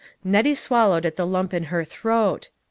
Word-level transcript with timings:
Nettie 0.23 0.55
swallowed 0.55 1.05
at 1.05 1.15
the 1.15 1.27
lump 1.27 1.53
in 1.53 1.65
her 1.65 1.83
throat. 1.83 2.49